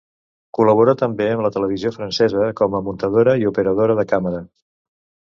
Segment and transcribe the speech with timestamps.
[0.59, 4.41] Col·labora també amb la televisió francesa com a muntadora i operadora de càmera.